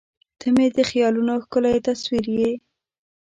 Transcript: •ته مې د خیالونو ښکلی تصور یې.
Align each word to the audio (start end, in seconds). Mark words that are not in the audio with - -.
•ته 0.39 0.47
مې 0.55 0.67
د 0.77 0.79
خیالونو 0.89 1.33
ښکلی 1.43 1.75
تصور 1.87 2.25
یې. 2.37 2.51